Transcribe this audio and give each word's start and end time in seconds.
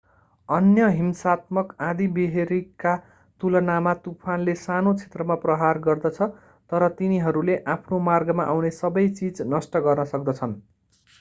अन्य 0.49 0.85
हिंसात्मक 0.91 1.73
आँधीबेहरीका 1.87 2.93
तुलनामा 3.41 3.93
तुफानले 4.07 4.55
सानो 4.61 4.93
क्षेत्रमा 4.95 5.37
प्रहार 5.43 5.81
गर्दछ 5.83 6.29
तर 6.69 6.87
तिनीहरूले 6.97 7.57
आफ्नो 7.75 7.99
मार्गमा 8.07 8.47
आउने 8.47 8.71
सबै 8.79 9.05
चिज 9.21 9.47
नष्ट 9.53 9.83
गर्न 9.85 10.07
सक्दछन् 10.13 10.57